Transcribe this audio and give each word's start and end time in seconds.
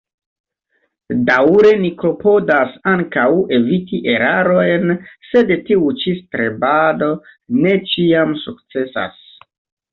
Daŭre 1.27 1.73
ni 1.83 1.91
klopodas 1.99 2.71
ankaŭ 2.93 3.27
eviti 3.59 4.01
erarojn, 4.15 4.97
sed 5.29 5.55
tiu 5.69 5.93
ĉi 6.01 6.17
strebado 6.23 7.13
ne 7.63 7.79
ĉiam 7.95 8.37
sukcesas. 8.49 9.25